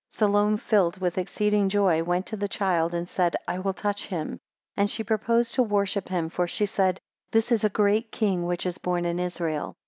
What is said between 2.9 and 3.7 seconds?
and said, I